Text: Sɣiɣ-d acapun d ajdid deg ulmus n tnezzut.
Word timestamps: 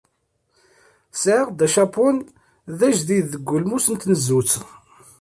Sɣiɣ-d 1.21 1.59
acapun 1.65 2.17
d 2.77 2.79
ajdid 2.87 3.25
deg 3.33 3.47
ulmus 3.55 3.85
n 3.89 3.95
tnezzut. 3.95 4.51